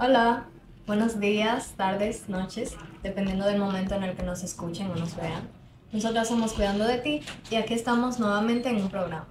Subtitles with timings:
[0.00, 0.44] Hola,
[0.86, 5.48] buenos días, tardes, noches, dependiendo del momento en el que nos escuchen o nos vean.
[5.90, 7.20] Nosotros somos Cuidando de Ti
[7.50, 9.26] y aquí estamos nuevamente en un programa.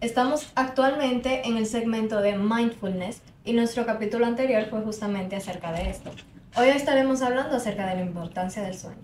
[0.00, 5.88] Estamos actualmente en el segmento de Mindfulness y nuestro capítulo anterior fue justamente acerca de
[5.90, 6.10] esto.
[6.56, 8.98] Hoy estaremos hablando acerca de la importancia del sueño.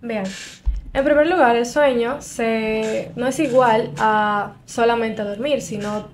[0.00, 0.24] Bien,
[0.92, 2.18] en primer lugar, el sueño
[3.14, 6.08] no es igual a solamente dormir, sino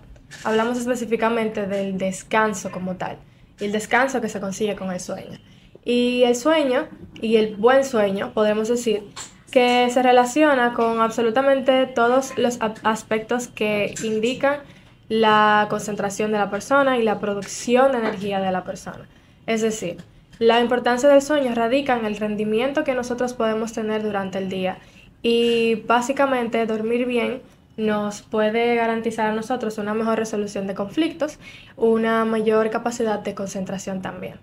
[0.44, 3.16] hablamos específicamente del descanso como tal
[3.60, 5.38] y el descanso que se consigue con el sueño.
[5.84, 6.88] Y el sueño
[7.20, 9.02] y el buen sueño, podemos decir,
[9.50, 14.60] que se relaciona con absolutamente todos los aspectos que indican
[15.08, 19.06] la concentración de la persona y la producción de energía de la persona.
[19.46, 19.98] Es decir,
[20.38, 24.78] la importancia del sueño radica en el rendimiento que nosotros podemos tener durante el día
[25.22, 27.42] y básicamente dormir bien
[27.76, 31.38] nos puede garantizar a nosotros una mejor resolución de conflictos,
[31.76, 34.36] una mayor capacidad de concentración también.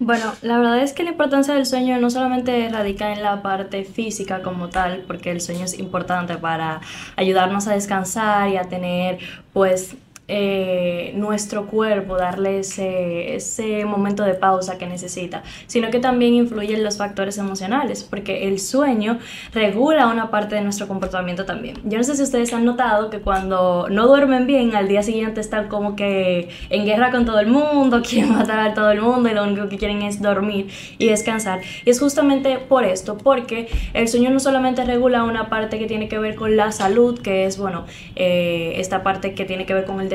[0.00, 3.84] Bueno, la verdad es que la importancia del sueño no solamente radica en la parte
[3.84, 6.80] física como tal, porque el sueño es importante para
[7.16, 9.18] ayudarnos a descansar y a tener
[9.52, 9.96] pues
[10.30, 16.84] eh, nuestro cuerpo, darle ese, ese momento de pausa que necesita, sino que también influyen
[16.84, 19.18] los factores emocionales, porque el sueño
[19.52, 21.78] regula una parte de nuestro comportamiento también.
[21.84, 25.40] Yo no sé si ustedes han notado que cuando no duermen bien, al día siguiente
[25.40, 29.30] están como que en guerra con todo el mundo, quieren matar a todo el mundo
[29.30, 31.60] y lo único que quieren es dormir y descansar.
[31.84, 36.08] Y es justamente por esto, porque el sueño no solamente regula una parte que tiene
[36.08, 39.84] que ver con la salud, que es, bueno, eh, esta parte que tiene que ver
[39.84, 40.08] con el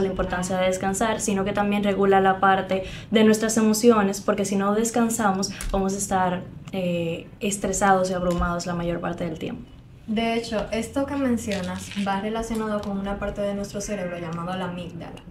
[0.00, 4.56] la importancia de descansar, sino que también regula la parte de nuestras emociones, porque si
[4.56, 9.62] no descansamos vamos a estar eh, estresados y abrumados la mayor parte del tiempo.
[10.06, 14.66] De hecho, esto que mencionas va relacionado con una parte de nuestro cerebro llamada la
[14.66, 15.22] amígdala.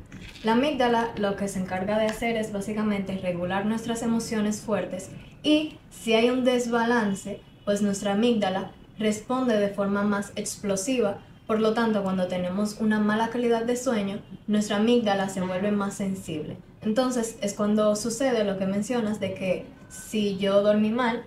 [0.44, 5.10] La amígdala lo que se encarga de hacer es básicamente regular nuestras emociones fuertes
[5.44, 11.18] y si hay un desbalance, pues nuestra amígdala responde de forma más explosiva
[11.52, 15.96] por lo tanto, cuando tenemos una mala calidad de sueño, nuestra amígdala se vuelve más
[15.96, 16.56] sensible.
[16.82, 21.26] Entonces es cuando sucede lo que mencionas de que si yo dormí mal,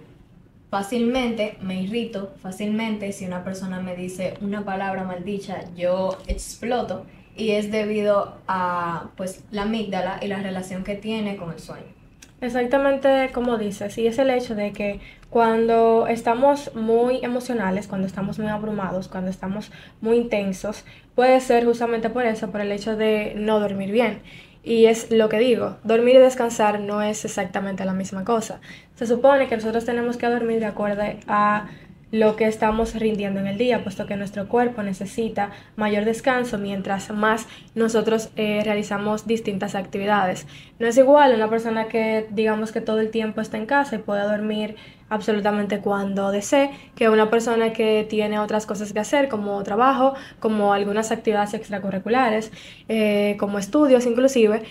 [0.70, 7.04] fácilmente me irrito, fácilmente si una persona me dice una palabra maldicha, yo exploto
[7.36, 11.92] y es debido a pues la amígdala y la relación que tiene con el sueño.
[12.40, 15.00] Exactamente como dices, y es el hecho de que
[15.34, 20.84] cuando estamos muy emocionales, cuando estamos muy abrumados, cuando estamos muy intensos,
[21.16, 24.22] puede ser justamente por eso, por el hecho de no dormir bien.
[24.62, 28.60] Y es lo que digo, dormir y descansar no es exactamente la misma cosa.
[28.94, 31.66] Se supone que nosotros tenemos que dormir de acuerdo a
[32.14, 37.10] lo que estamos rindiendo en el día, puesto que nuestro cuerpo necesita mayor descanso mientras
[37.10, 40.46] más nosotros eh, realizamos distintas actividades.
[40.78, 43.98] No es igual una persona que digamos que todo el tiempo está en casa y
[43.98, 44.76] puede dormir
[45.14, 50.72] absolutamente cuando desee, que una persona que tiene otras cosas que hacer como trabajo, como
[50.72, 52.52] algunas actividades extracurriculares,
[52.88, 54.62] eh, como estudios inclusive,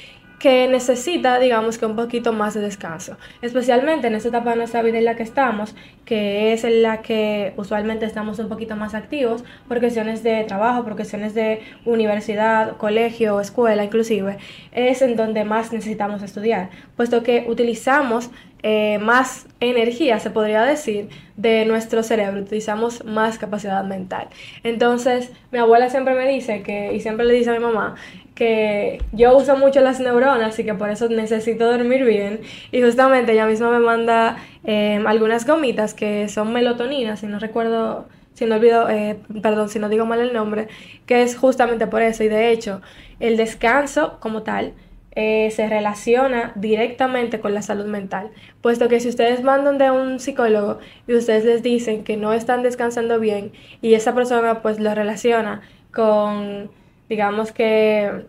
[0.44, 4.82] que necesita, digamos que un poquito más de descanso, especialmente en esta etapa de nuestra
[4.82, 8.94] vida en la que estamos, que es en la que usualmente estamos un poquito más
[8.94, 14.38] activos por cuestiones de trabajo, por cuestiones de universidad, colegio, escuela inclusive,
[14.74, 18.30] es en donde más necesitamos estudiar, puesto que utilizamos
[18.64, 24.30] eh, más energía, se podría decir, de nuestro cerebro, utilizamos más capacidad mental.
[24.64, 27.96] Entonces, mi abuela siempre me dice que, y siempre le dice a mi mamá,
[28.36, 32.40] que yo uso mucho las neuronas y que por eso necesito dormir bien.
[32.72, 38.08] Y justamente ella misma me manda em, algunas gomitas que son melotoninas, si no recuerdo,
[38.34, 40.68] si no olvido, eh, perdón, si no digo mal el nombre,
[41.06, 42.24] que es justamente por eso.
[42.24, 42.82] Y de hecho,
[43.20, 44.74] el descanso como tal
[45.16, 50.20] eh, se relaciona directamente con la salud mental, puesto que si ustedes mandan de un
[50.20, 53.52] psicólogo y ustedes les dicen que no están descansando bien
[53.82, 55.62] y esa persona pues lo relaciona
[55.94, 56.72] con
[57.10, 58.26] digamos que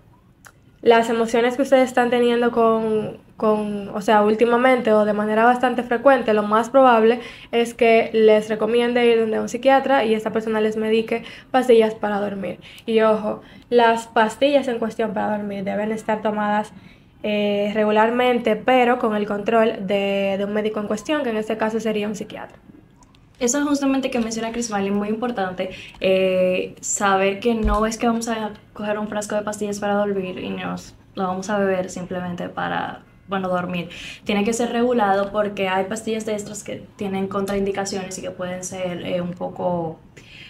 [0.85, 5.83] las emociones que ustedes están teniendo con, con, o sea, últimamente o de manera bastante
[5.83, 7.21] frecuente, lo más probable
[7.53, 12.21] es que les recomiende ir donde un psiquiatra y esta persona les medique pastillas para
[12.21, 12.61] dormir.
[12.85, 13.41] Y ojo,
[13.71, 16.75] las pastillas en cuestión para dormir deben estar tomadas
[17.23, 21.57] eh, regularmente, pero con el control de, de un médico en cuestión, que en este
[21.57, 22.59] caso sería un psiquiatra.
[23.41, 25.71] Eso es justamente que menciona Chris Valley, muy importante,
[26.01, 30.39] eh, saber que no es que vamos a coger un frasco de pastillas para dormir
[30.39, 33.89] y nos lo vamos a beber simplemente para, bueno, dormir.
[34.25, 38.63] Tiene que ser regulado porque hay pastillas de estas que tienen contraindicaciones y que pueden
[38.63, 39.99] ser eh, un poco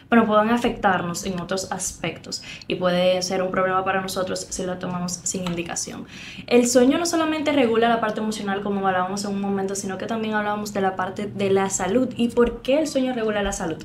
[0.08, 4.78] bueno, pueden afectarnos en otros aspectos y puede ser un problema para nosotros si lo
[4.78, 6.06] tomamos sin indicación.
[6.46, 10.06] El sueño no solamente regula la parte emocional como hablábamos en un momento, sino que
[10.06, 13.52] también hablábamos de la parte de la salud y por qué el sueño regula la
[13.52, 13.82] salud.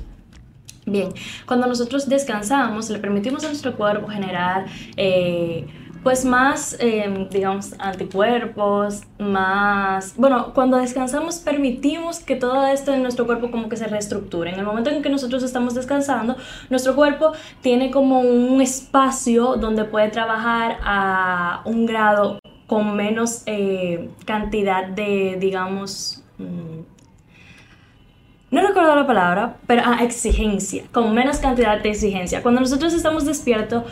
[0.86, 1.10] Bien,
[1.46, 4.66] cuando nosotros descansamos, le permitimos a nuestro cuerpo generar
[4.96, 5.66] eh,
[6.02, 10.14] pues más, em, digamos, anticuerpos, más...
[10.16, 14.50] Bueno, cuando descansamos permitimos que todo esto en nuestro cuerpo como que se reestructure.
[14.50, 16.36] En el momento en que nosotros estamos descansando,
[16.70, 24.08] nuestro cuerpo tiene como un espacio donde puede trabajar a un grado con menos eh,
[24.24, 26.24] cantidad de, digamos...
[26.38, 26.80] Mm,
[28.50, 32.42] no recuerdo la palabra, pero ah, exigencia, con menos cantidad de exigencia.
[32.42, 33.84] Cuando nosotros estamos despiertos,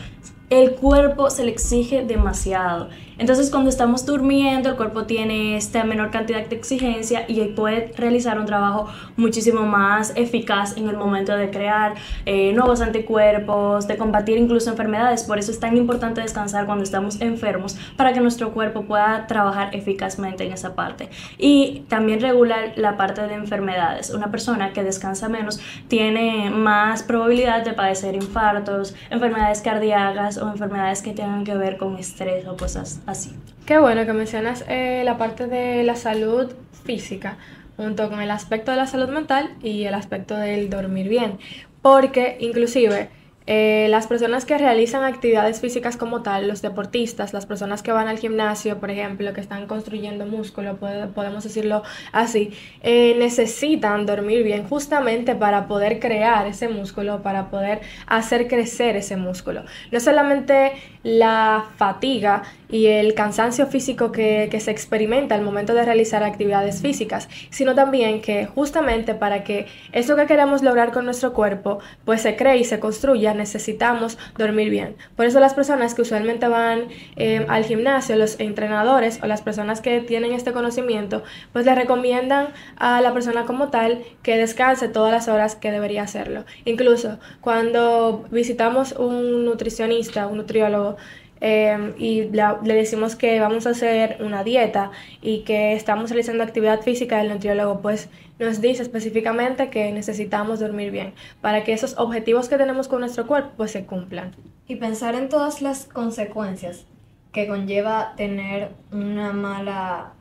[0.50, 2.89] el cuerpo se le exige demasiado.
[3.19, 8.38] Entonces cuando estamos durmiendo el cuerpo tiene esta menor cantidad de exigencia y puede realizar
[8.38, 8.87] un trabajo
[9.17, 15.25] muchísimo más eficaz en el momento de crear eh, nuevos anticuerpos, de combatir incluso enfermedades.
[15.25, 19.75] Por eso es tan importante descansar cuando estamos enfermos para que nuestro cuerpo pueda trabajar
[19.75, 21.09] eficazmente en esa parte.
[21.38, 24.11] Y también regular la parte de enfermedades.
[24.11, 31.03] Una persona que descansa menos tiene más probabilidad de padecer infartos, enfermedades cardíacas o enfermedades
[31.03, 33.35] que tengan que ver con estrés o cosas así.
[33.67, 36.53] Qué bueno que mencionas eh, la parte de la salud
[36.85, 37.39] física
[37.77, 41.39] junto con el aspecto de la salud mental y el aspecto del dormir bien,
[41.81, 43.09] porque inclusive
[43.50, 48.06] eh, las personas que realizan actividades físicas como tal, los deportistas, las personas que van
[48.06, 52.53] al gimnasio, por ejemplo, que están construyendo músculo, podemos decirlo así,
[52.83, 59.17] eh, necesitan dormir bien justamente para poder crear ese músculo, para poder hacer crecer ese
[59.17, 59.62] músculo.
[59.93, 60.73] No solamente
[61.03, 67.29] la fatiga y el cansancio físico que, se experimenta al momento de realizar actividades físicas,
[67.50, 72.37] sino también que justamente para que eso que queremos lograr con nuestro cuerpo pues se
[72.37, 74.96] cree y se construya, necesitamos dormir bien.
[75.17, 79.81] Por eso las personas que usualmente van eh, al gimnasio, los entrenadores o las personas
[79.81, 85.12] que tienen este conocimiento, pues le recomiendan a la persona como tal que descanse todas
[85.12, 86.44] las horas que debería hacerlo.
[86.64, 90.96] Incluso cuando visitamos un nutricionista, un nutriólogo,
[91.40, 94.90] Em, y le decimos que vamos a hacer una dieta
[95.23, 98.08] y que estamos realizando actividad física, el nutriólogo pues
[98.38, 103.26] nos dice específicamente que necesitamos dormir bien para que esos objetivos que tenemos con nuestro
[103.26, 104.32] cuerpo pues se cumplan.
[104.67, 106.87] Y pensar en todas las consecuencias
[107.32, 110.12] que conlleva tener una mala,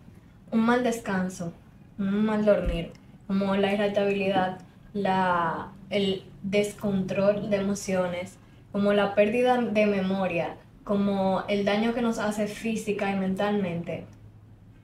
[0.51, 1.53] un mal descanso,
[1.97, 2.91] un mal dormir,
[3.27, 4.59] como la irritabilidad,
[4.93, 8.37] la, el descontrol de emociones,
[8.71, 10.55] como la pérdida de memoria,
[10.87, 14.05] como el daño que nos hace física y mentalmente,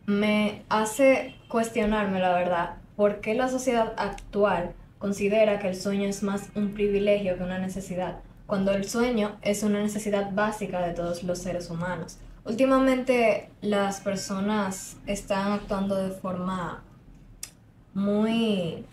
[0.06, 6.22] me hace cuestionarme la verdad, ¿por qué la sociedad actual considera que el sueño es
[6.22, 11.24] más un privilegio que una necesidad, cuando el sueño es una necesidad básica de todos
[11.24, 12.18] los seres humanos?
[12.44, 16.84] Últimamente las personas están actuando de forma
[17.94, 18.86] muy,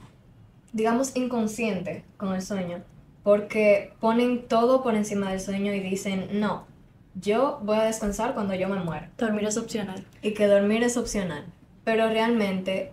[0.73, 2.85] digamos, inconsciente con el sueño,
[3.25, 6.70] porque ponen todo por encima del sueño y dicen, no,
[7.15, 9.07] yo voy a descansar cuando yo me muero.
[9.19, 10.05] Dormir es opcional.
[10.23, 11.45] Y que dormir es opcional.
[11.85, 12.93] Pero realmente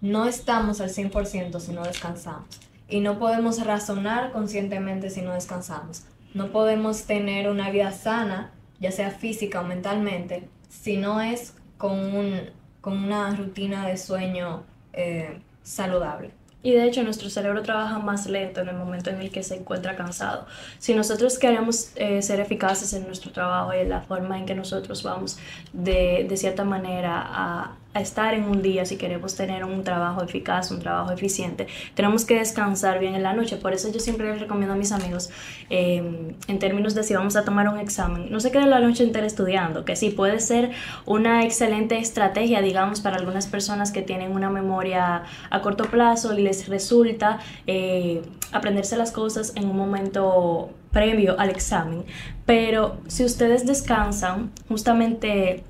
[0.00, 2.60] no estamos al 100% si no descansamos.
[2.88, 6.04] Y no podemos razonar conscientemente si no descansamos.
[6.34, 11.98] No podemos tener una vida sana, ya sea física o mentalmente, si no es con,
[12.14, 12.40] un,
[12.80, 16.32] con una rutina de sueño eh, saludable.
[16.64, 19.54] Y de hecho nuestro cerebro trabaja más lento en el momento en el que se
[19.54, 20.46] encuentra cansado.
[20.78, 24.54] Si nosotros queremos eh, ser eficaces en nuestro trabajo y en la forma en que
[24.54, 25.38] nosotros vamos
[25.74, 30.22] de, de cierta manera a, a estar en un día, si queremos tener un trabajo
[30.22, 33.56] eficaz, un trabajo eficiente, tenemos que descansar bien en la noche.
[33.56, 35.30] Por eso yo siempre les recomiendo a mis amigos,
[35.70, 39.04] em, en términos de si vamos a tomar un examen, no se queden la noche
[39.04, 40.72] entera estudiando, que sí puede ser
[41.06, 46.42] una excelente estrategia, digamos, para algunas personas que tienen una memoria a corto plazo y
[46.42, 48.22] les resulta eh,
[48.52, 52.04] aprenderse las cosas en un momento previo al examen.
[52.44, 55.64] Pero si ustedes descansan, justamente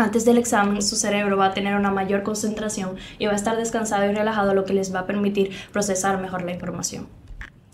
[0.00, 3.56] antes del examen su cerebro va a tener una mayor concentración y va a estar
[3.56, 7.06] descansado y relajado, lo que les va a permitir procesar mejor la información.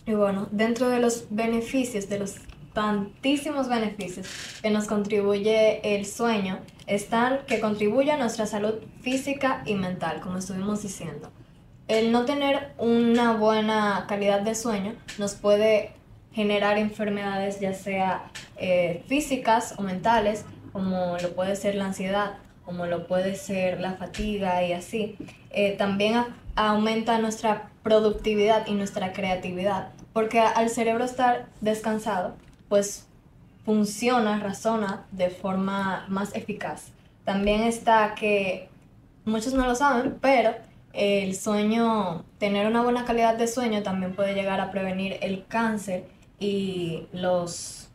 [0.07, 2.35] Y bueno, dentro de los beneficios, de los
[2.73, 4.27] tantísimos beneficios
[4.61, 10.39] que nos contribuye el sueño, están que contribuye a nuestra salud física y mental, como
[10.39, 11.31] estuvimos diciendo.
[11.89, 15.93] El no tener una buena calidad de sueño nos puede
[16.33, 20.45] generar enfermedades ya sea eh, físicas o mentales
[20.77, 22.35] como lo puede ser la ansiedad,
[22.67, 25.17] como lo puede ser la fatiga y así,
[25.49, 26.23] eh, también
[26.55, 32.37] aumenta nuestra productividad y nuestra creatividad, porque al cerebro estar descansado,
[32.69, 33.07] pues
[33.65, 36.89] funciona, razona de forma más eficaz.
[37.25, 38.69] También está que
[39.25, 40.57] muchos no lo saben, pero
[40.93, 46.05] el sueño, tener una buena calidad de sueño también puede llegar a prevenir el cáncer
[46.39, 47.89] y los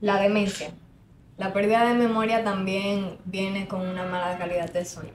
[0.00, 0.70] la demencia.
[1.38, 5.12] La pérdida de memoria también viene con una mala calidad de sueño.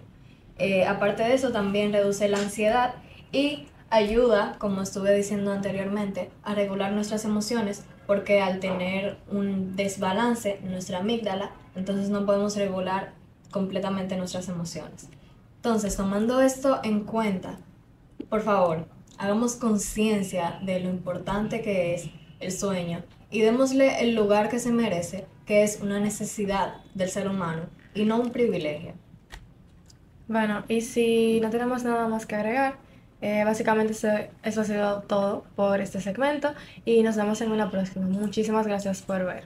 [0.57, 2.93] Eh, aparte de eso, también reduce la ansiedad
[3.31, 10.59] y ayuda, como estuve diciendo anteriormente, a regular nuestras emociones, porque al tener un desbalance
[10.63, 13.13] en nuestra amígdala, entonces no podemos regular
[13.49, 15.09] completamente nuestras emociones.
[15.55, 17.57] Entonces, tomando esto en cuenta,
[18.29, 18.85] por favor,
[19.17, 22.09] hagamos conciencia de lo importante que es
[22.41, 27.27] el sueño y démosle el lugar que se merece, que es una necesidad del ser
[27.27, 28.93] humano y no un privilegio.
[30.27, 32.75] Bueno, y si no tenemos nada más que agregar,
[33.21, 34.07] eh, básicamente eso,
[34.43, 36.53] eso ha sido todo por este segmento
[36.85, 38.05] y nos vemos en una próxima.
[38.07, 39.43] Muchísimas gracias por ver.